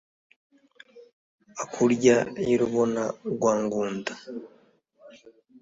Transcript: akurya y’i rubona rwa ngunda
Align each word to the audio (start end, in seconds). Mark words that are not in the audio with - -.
akurya 1.63 2.17
y’i 2.47 2.55
rubona 2.61 3.03
rwa 3.33 3.53
ngunda 3.61 4.13